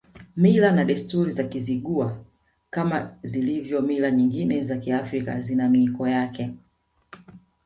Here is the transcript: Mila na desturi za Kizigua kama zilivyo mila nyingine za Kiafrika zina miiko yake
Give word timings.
Mila 0.37 0.71
na 0.71 0.83
desturi 0.85 1.31
za 1.31 1.43
Kizigua 1.43 2.17
kama 2.69 3.17
zilivyo 3.23 3.81
mila 3.81 4.11
nyingine 4.11 4.63
za 4.63 4.77
Kiafrika 4.77 5.41
zina 5.41 5.69
miiko 5.69 6.07
yake 6.07 6.53